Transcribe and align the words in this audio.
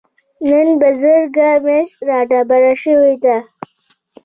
نن 0.49 0.67
بزرګه 0.81 1.49
مياشت 1.65 1.97
رادبره 2.09 2.73
شوې 2.83 3.13
ده. 3.23 3.37